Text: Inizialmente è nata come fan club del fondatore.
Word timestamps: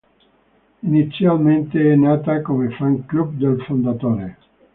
Inizialmente 0.81 1.91
è 1.91 1.95
nata 1.95 2.41
come 2.41 2.71
fan 2.71 3.05
club 3.05 3.35
del 3.35 3.61
fondatore. 3.61 4.37